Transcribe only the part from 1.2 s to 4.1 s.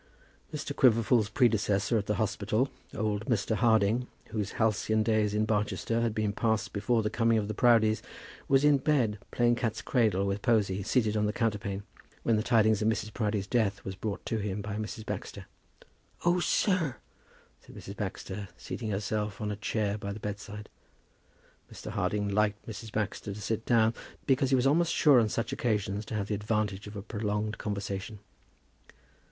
predecessor at the Hospital, old Mr. Harding,